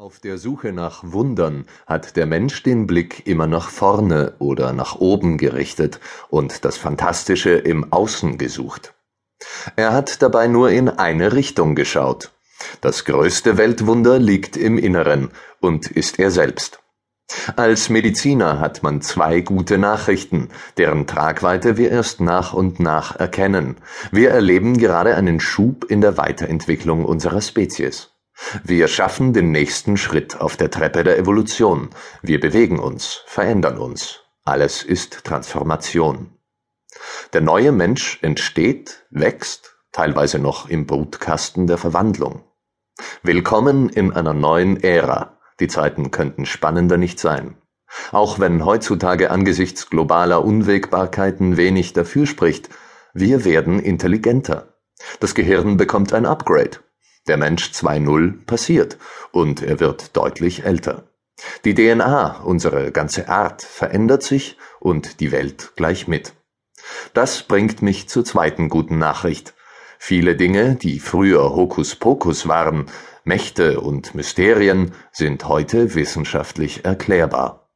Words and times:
Auf 0.00 0.18
der 0.18 0.38
Suche 0.38 0.72
nach 0.72 1.02
Wundern 1.04 1.66
hat 1.86 2.16
der 2.16 2.24
Mensch 2.24 2.62
den 2.62 2.86
Blick 2.86 3.26
immer 3.26 3.46
nach 3.46 3.68
vorne 3.68 4.32
oder 4.38 4.72
nach 4.72 4.96
oben 4.96 5.36
gerichtet 5.36 6.00
und 6.30 6.64
das 6.64 6.78
Phantastische 6.78 7.50
im 7.50 7.92
Außen 7.92 8.38
gesucht. 8.38 8.94
Er 9.76 9.92
hat 9.92 10.22
dabei 10.22 10.46
nur 10.46 10.70
in 10.70 10.88
eine 10.88 11.34
Richtung 11.34 11.74
geschaut. 11.74 12.30
Das 12.80 13.04
größte 13.04 13.58
Weltwunder 13.58 14.18
liegt 14.18 14.56
im 14.56 14.78
Inneren 14.78 15.32
und 15.60 15.90
ist 15.90 16.18
er 16.18 16.30
selbst. 16.30 16.80
Als 17.56 17.90
Mediziner 17.90 18.58
hat 18.58 18.82
man 18.82 19.02
zwei 19.02 19.42
gute 19.42 19.76
Nachrichten, 19.76 20.48
deren 20.78 21.06
Tragweite 21.06 21.76
wir 21.76 21.90
erst 21.90 22.22
nach 22.22 22.54
und 22.54 22.80
nach 22.80 23.16
erkennen. 23.16 23.76
Wir 24.12 24.30
erleben 24.30 24.78
gerade 24.78 25.14
einen 25.14 25.40
Schub 25.40 25.84
in 25.84 26.00
der 26.00 26.16
Weiterentwicklung 26.16 27.04
unserer 27.04 27.42
Spezies. 27.42 28.08
Wir 28.64 28.88
schaffen 28.88 29.32
den 29.32 29.50
nächsten 29.50 29.96
Schritt 29.96 30.40
auf 30.40 30.56
der 30.56 30.70
Treppe 30.70 31.04
der 31.04 31.18
Evolution. 31.18 31.90
Wir 32.22 32.40
bewegen 32.40 32.78
uns, 32.78 33.22
verändern 33.26 33.78
uns. 33.78 34.20
Alles 34.44 34.82
ist 34.82 35.24
Transformation. 35.24 36.32
Der 37.32 37.42
neue 37.42 37.70
Mensch 37.70 38.18
entsteht, 38.22 39.06
wächst, 39.10 39.76
teilweise 39.92 40.38
noch 40.38 40.68
im 40.68 40.86
Brutkasten 40.86 41.66
der 41.66 41.78
Verwandlung. 41.78 42.42
Willkommen 43.22 43.88
in 43.88 44.12
einer 44.12 44.34
neuen 44.34 44.82
Ära. 44.82 45.38
Die 45.60 45.68
Zeiten 45.68 46.10
könnten 46.10 46.46
spannender 46.46 46.96
nicht 46.96 47.20
sein. 47.20 47.56
Auch 48.12 48.38
wenn 48.38 48.64
heutzutage 48.64 49.30
angesichts 49.30 49.90
globaler 49.90 50.44
Unwägbarkeiten 50.44 51.56
wenig 51.56 51.92
dafür 51.92 52.26
spricht, 52.26 52.70
wir 53.12 53.44
werden 53.44 53.80
intelligenter. 53.80 54.74
Das 55.18 55.34
Gehirn 55.34 55.76
bekommt 55.76 56.12
ein 56.12 56.26
Upgrade. 56.26 56.78
Der 57.28 57.36
Mensch 57.36 57.70
2.0 57.70 58.46
passiert 58.46 58.98
und 59.32 59.62
er 59.62 59.80
wird 59.80 60.16
deutlich 60.16 60.64
älter. 60.64 61.04
Die 61.64 61.74
DNA, 61.74 62.40
unsere 62.42 62.92
ganze 62.92 63.28
Art, 63.28 63.62
verändert 63.62 64.22
sich 64.22 64.56
und 64.78 65.20
die 65.20 65.32
Welt 65.32 65.72
gleich 65.76 66.08
mit. 66.08 66.34
Das 67.14 67.42
bringt 67.42 67.82
mich 67.82 68.08
zur 68.08 68.24
zweiten 68.24 68.68
guten 68.68 68.98
Nachricht. 68.98 69.54
Viele 69.98 70.34
Dinge, 70.34 70.76
die 70.76 70.98
früher 70.98 71.54
Hokuspokus 71.54 72.48
waren, 72.48 72.86
Mächte 73.24 73.80
und 73.80 74.14
Mysterien, 74.14 74.92
sind 75.12 75.46
heute 75.46 75.94
wissenschaftlich 75.94 76.84
erklärbar. 76.84 77.68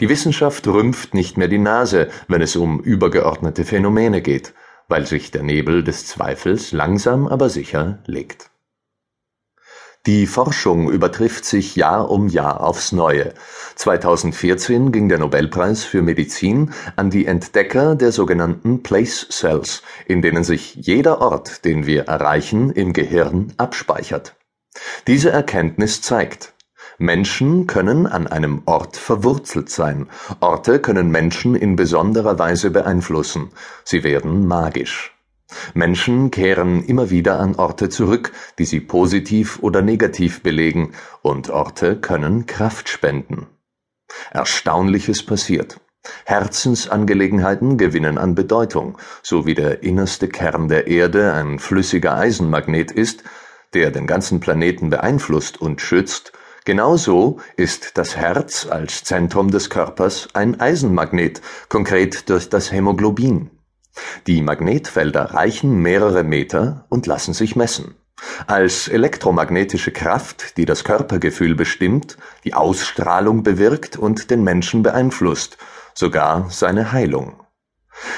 Die 0.00 0.08
Wissenschaft 0.08 0.66
rümpft 0.66 1.14
nicht 1.14 1.36
mehr 1.36 1.46
die 1.46 1.58
Nase, 1.58 2.08
wenn 2.26 2.42
es 2.42 2.56
um 2.56 2.80
übergeordnete 2.80 3.64
Phänomene 3.64 4.20
geht, 4.20 4.52
weil 4.88 5.06
sich 5.06 5.30
der 5.30 5.44
Nebel 5.44 5.84
des 5.84 6.06
Zweifels 6.06 6.72
langsam 6.72 7.28
aber 7.28 7.48
sicher 7.48 8.02
legt. 8.06 8.49
Die 10.06 10.26
Forschung 10.26 10.90
übertrifft 10.90 11.44
sich 11.44 11.76
Jahr 11.76 12.10
um 12.10 12.26
Jahr 12.26 12.62
aufs 12.62 12.90
Neue. 12.92 13.34
2014 13.74 14.92
ging 14.92 15.10
der 15.10 15.18
Nobelpreis 15.18 15.84
für 15.84 16.00
Medizin 16.00 16.72
an 16.96 17.10
die 17.10 17.26
Entdecker 17.26 17.96
der 17.96 18.10
sogenannten 18.10 18.82
Place 18.82 19.26
Cells, 19.30 19.82
in 20.06 20.22
denen 20.22 20.42
sich 20.42 20.74
jeder 20.74 21.20
Ort, 21.20 21.66
den 21.66 21.84
wir 21.84 22.04
erreichen, 22.04 22.70
im 22.70 22.94
Gehirn 22.94 23.52
abspeichert. 23.58 24.36
Diese 25.06 25.32
Erkenntnis 25.32 26.00
zeigt, 26.00 26.54
Menschen 26.96 27.66
können 27.66 28.06
an 28.06 28.26
einem 28.26 28.62
Ort 28.64 28.96
verwurzelt 28.96 29.68
sein, 29.68 30.08
Orte 30.40 30.80
können 30.80 31.10
Menschen 31.10 31.54
in 31.54 31.76
besonderer 31.76 32.38
Weise 32.38 32.70
beeinflussen, 32.70 33.50
sie 33.84 34.02
werden 34.02 34.46
magisch. 34.46 35.14
Menschen 35.74 36.30
kehren 36.30 36.84
immer 36.84 37.10
wieder 37.10 37.40
an 37.40 37.56
Orte 37.56 37.88
zurück, 37.88 38.32
die 38.58 38.64
sie 38.64 38.80
positiv 38.80 39.58
oder 39.62 39.82
negativ 39.82 40.42
belegen, 40.42 40.92
und 41.22 41.50
Orte 41.50 41.96
können 41.96 42.46
Kraft 42.46 42.88
spenden. 42.88 43.46
Erstaunliches 44.30 45.24
passiert. 45.24 45.80
Herzensangelegenheiten 46.24 47.76
gewinnen 47.76 48.16
an 48.16 48.34
Bedeutung, 48.34 48.96
so 49.22 49.46
wie 49.46 49.54
der 49.54 49.82
innerste 49.82 50.28
Kern 50.28 50.68
der 50.68 50.86
Erde 50.86 51.34
ein 51.34 51.58
flüssiger 51.58 52.16
Eisenmagnet 52.16 52.90
ist, 52.90 53.22
der 53.74 53.90
den 53.90 54.06
ganzen 54.06 54.40
Planeten 54.40 54.90
beeinflusst 54.90 55.60
und 55.60 55.80
schützt, 55.80 56.32
genauso 56.64 57.40
ist 57.56 57.98
das 57.98 58.16
Herz 58.16 58.66
als 58.68 59.04
Zentrum 59.04 59.50
des 59.50 59.70
Körpers 59.70 60.28
ein 60.32 60.58
Eisenmagnet, 60.58 61.40
konkret 61.68 62.28
durch 62.30 62.48
das 62.48 62.72
Hämoglobin. 62.72 63.50
Die 64.26 64.42
Magnetfelder 64.42 65.34
reichen 65.34 65.80
mehrere 65.80 66.24
Meter 66.24 66.84
und 66.88 67.06
lassen 67.06 67.34
sich 67.34 67.56
messen. 67.56 67.96
Als 68.46 68.88
elektromagnetische 68.88 69.92
Kraft, 69.92 70.56
die 70.56 70.66
das 70.66 70.84
Körpergefühl 70.84 71.54
bestimmt, 71.54 72.16
die 72.44 72.54
Ausstrahlung 72.54 73.42
bewirkt 73.42 73.96
und 73.96 74.30
den 74.30 74.44
Menschen 74.44 74.82
beeinflusst, 74.82 75.56
sogar 75.94 76.50
seine 76.50 76.92
Heilung. 76.92 77.40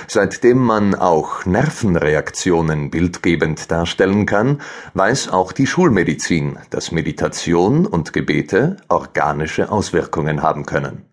Seitdem 0.06 0.58
man 0.58 0.94
auch 0.94 1.44
Nervenreaktionen 1.44 2.90
bildgebend 2.90 3.70
darstellen 3.70 4.26
kann, 4.26 4.60
weiß 4.94 5.28
auch 5.28 5.52
die 5.52 5.66
Schulmedizin, 5.66 6.58
dass 6.70 6.92
Meditation 6.92 7.86
und 7.86 8.12
Gebete 8.12 8.76
organische 8.88 9.70
Auswirkungen 9.70 10.42
haben 10.42 10.66
können 10.66 11.11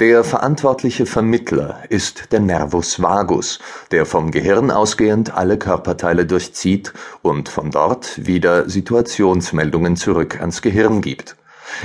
der 0.00 0.22
verantwortliche 0.22 1.06
Vermittler 1.06 1.82
ist 1.88 2.30
der 2.30 2.38
Nervus 2.38 3.02
vagus, 3.02 3.58
der 3.90 4.06
vom 4.06 4.30
Gehirn 4.30 4.70
ausgehend 4.70 5.34
alle 5.34 5.58
Körperteile 5.58 6.24
durchzieht 6.24 6.92
und 7.22 7.48
von 7.48 7.72
dort 7.72 8.24
wieder 8.24 8.68
Situationsmeldungen 8.68 9.96
zurück 9.96 10.40
ans 10.40 10.62
Gehirn 10.62 11.00
gibt. 11.00 11.36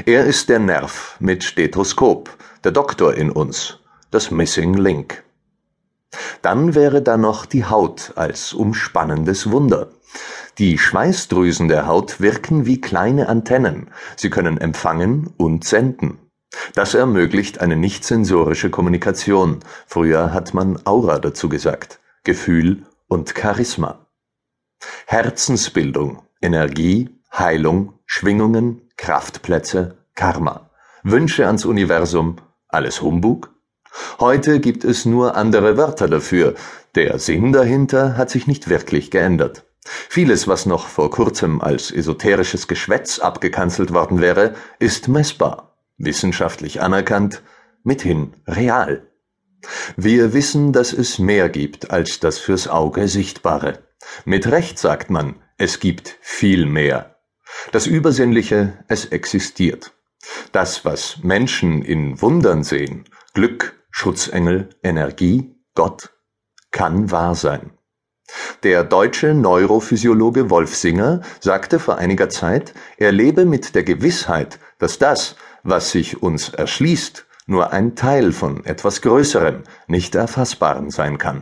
Er 0.06 0.25
ist 0.25 0.50
der 0.50 0.59
Nerv 0.59 1.16
mit 1.19 1.44
Stethoskop, 1.44 2.29
der 2.63 2.72
Doktor 2.72 3.16
in 3.16 3.31
uns, 3.31 3.79
das 4.12 4.29
Missing 4.29 4.75
Link. 4.75 5.23
Dann 6.44 6.75
wäre 6.75 7.02
da 7.02 7.18
noch 7.18 7.47
die 7.47 7.66
Haut 7.66 8.13
als 8.16 8.53
umspannendes 8.53 9.50
Wunder. 9.50 9.88
Die 10.59 10.78
Schweißdrüsen 10.78 11.68
der 11.68 11.88
Haut 11.88 12.22
wirken 12.22 12.68
wie 12.68 12.79
kleine 12.79 13.28
Antennen, 13.28 13.90
sie 14.16 14.29
können 14.29 14.59
empfangen 14.59 15.34
und 15.38 15.63
senden. 15.63 16.19
Das 16.75 16.94
ermöglicht 16.94 17.62
eine 17.62 17.75
nicht-sensorische 17.75 18.69
Kommunikation, 18.69 19.59
früher 19.88 20.34
hat 20.34 20.53
man 20.53 20.80
Aura 20.86 21.19
dazu 21.19 21.50
gesagt, 21.50 22.00
Gefühl 22.24 22.84
und 23.08 23.34
Charisma. 23.38 24.08
Herzensbildung, 25.06 26.24
Energie, 26.41 27.09
Heilung, 27.31 27.94
Schwingungen, 28.06 28.90
Kraftplätze, 28.97 29.97
Karma. 30.16 30.69
Wünsche 31.03 31.47
ans 31.47 31.66
Universum, 31.66 32.38
alles 32.68 33.02
Humbug? 33.02 33.50
Heute 34.20 34.59
gibt 34.59 34.84
es 34.84 35.06
nur 35.06 35.35
andere 35.35 35.78
Wörter 35.78 36.08
dafür, 36.08 36.56
der 36.96 37.20
Sinn 37.20 37.52
dahinter 37.52 38.18
hat 38.18 38.30
sich 38.30 38.47
nicht 38.47 38.70
wirklich 38.70 39.12
geändert. 39.12 39.64
Vieles, 39.85 40.47
was 40.47 40.66
noch 40.66 40.88
vor 40.88 41.09
kurzem 41.09 41.59
als 41.62 41.91
esoterisches 41.91 42.68
Geschwätz 42.68 43.20
abgekanzelt 43.20 43.94
worden 43.94 44.22
wäre, 44.22 44.56
ist 44.80 45.08
messbar 45.08 45.72
wissenschaftlich 46.06 46.81
anerkannt, 46.81 47.41
mithin 47.84 48.34
real. 48.47 49.08
Wir 49.96 50.34
wissen, 50.34 50.74
dass 50.74 50.94
es 50.94 51.19
mehr 51.19 51.50
gibt 51.50 51.91
als 51.91 52.19
das 52.19 52.38
fürs 52.38 52.68
Auge 52.68 53.08
Sichtbare. 53.08 53.84
Mit 54.25 54.47
Recht 54.52 54.78
sagt 54.78 55.09
man, 55.09 55.36
es 55.58 55.80
gibt 55.80 56.18
viel 56.22 56.66
mehr. 56.66 57.18
Das 57.72 57.88
Übersinnliche, 57.88 58.84
es 58.88 59.06
existiert. 59.06 59.94
Das, 60.52 60.86
was 60.86 61.19
Menschen 61.24 61.81
in 61.81 62.22
Wundern 62.22 62.64
sehen, 62.64 63.06
Glück, 63.34 63.84
Schutzengel, 63.91 64.70
Energie, 64.84 65.56
Gott, 65.75 66.12
kann 66.72 67.12
wahr 67.12 67.35
sein. 67.35 67.72
Der 68.63 68.83
deutsche 68.83 69.33
Neurophysiologe 69.33 70.49
Wolf 70.49 70.75
Singer 70.75 71.21
sagte 71.39 71.79
vor 71.79 71.97
einiger 71.97 72.29
Zeit, 72.29 72.73
er 72.97 73.11
lebe 73.11 73.45
mit 73.45 73.75
der 73.75 73.83
Gewissheit, 73.83 74.59
dass 74.79 74.99
das, 74.99 75.35
was 75.63 75.91
sich 75.91 76.23
uns 76.23 76.49
erschließt, 76.49 77.25
nur 77.46 77.73
ein 77.73 77.96
Teil 77.96 78.31
von 78.31 78.66
etwas 78.66 79.02
Größerem, 79.02 79.63
nicht 79.87 80.16
Erfassbaren 80.16 80.91
sein 80.91 81.17
kann. 81.17 81.41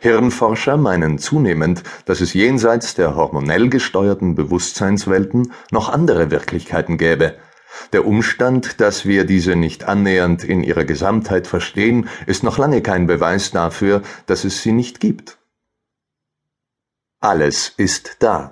Hirnforscher 0.00 0.76
meinen 0.76 1.18
zunehmend, 1.18 1.82
dass 2.04 2.20
es 2.20 2.34
jenseits 2.34 2.94
der 2.94 3.16
hormonell 3.16 3.68
gesteuerten 3.68 4.34
Bewusstseinswelten 4.34 5.52
noch 5.70 5.88
andere 5.88 6.30
Wirklichkeiten 6.30 6.96
gäbe. 6.96 7.34
Der 7.92 8.06
Umstand, 8.06 8.80
dass 8.80 9.06
wir 9.06 9.24
diese 9.24 9.56
nicht 9.56 9.84
annähernd 9.84 10.44
in 10.44 10.62
ihrer 10.62 10.84
Gesamtheit 10.84 11.46
verstehen, 11.46 12.08
ist 12.26 12.42
noch 12.42 12.58
lange 12.58 12.82
kein 12.82 13.06
Beweis 13.06 13.50
dafür, 13.50 14.02
dass 14.26 14.44
es 14.44 14.62
sie 14.62 14.72
nicht 14.72 15.00
gibt. 15.00 15.39
Alles 17.22 17.74
ist 17.76 18.16
da. 18.20 18.50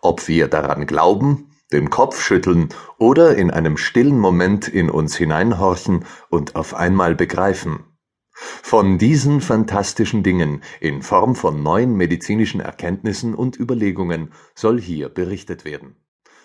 Ob 0.00 0.26
wir 0.26 0.48
daran 0.48 0.86
glauben 0.86 1.50
den 1.72 1.90
Kopf 1.90 2.20
schütteln 2.20 2.70
oder 2.98 3.36
in 3.36 3.52
einem 3.52 3.76
stillen 3.76 4.18
Moment 4.18 4.66
in 4.66 4.90
uns 4.90 5.16
hineinhorchen 5.16 6.04
und 6.28 6.56
auf 6.56 6.74
einmal 6.74 7.14
begreifen. 7.14 7.84
Von 8.32 8.98
diesen 8.98 9.40
fantastischen 9.40 10.24
Dingen 10.24 10.62
in 10.80 11.02
Form 11.02 11.36
von 11.36 11.62
neuen 11.62 11.94
medizinischen 11.94 12.60
Erkenntnissen 12.60 13.36
und 13.36 13.56
Überlegungen 13.60 14.32
soll 14.56 14.80
hier 14.80 15.08
berichtet 15.08 15.64
werden. 15.64 15.94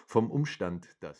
Vom 0.05 0.29
Umstand, 0.29 0.87
dass 0.99 1.13